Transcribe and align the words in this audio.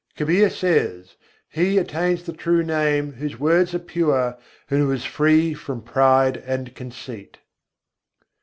Kabîr 0.17 0.49
says: 0.51 1.13
"He 1.47 1.77
attains 1.77 2.23
the 2.23 2.33
true 2.33 2.63
Name 2.63 3.11
whose 3.13 3.39
words 3.39 3.75
are 3.75 3.85
pure, 3.85 4.35
and 4.67 4.79
who 4.81 4.91
is 4.91 5.05
free 5.05 5.53
from 5.53 5.83
pride 5.83 6.37
and 6.37 6.73
conceit." 6.73 7.37